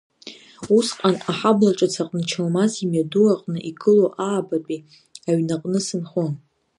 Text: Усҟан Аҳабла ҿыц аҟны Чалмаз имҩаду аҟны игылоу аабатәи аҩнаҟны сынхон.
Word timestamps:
Усҟан 0.77 1.15
Аҳабла 1.31 1.71
ҿыц 1.77 1.95
аҟны 2.01 2.21
Чалмаз 2.29 2.71
имҩаду 2.83 3.25
аҟны 3.33 3.59
игылоу 3.69 4.09
аабатәи 4.29 4.85
аҩнаҟны 5.29 5.79
сынхон. 5.87 6.31